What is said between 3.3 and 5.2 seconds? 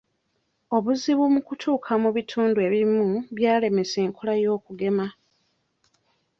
bwalemesa enkola y'okugema.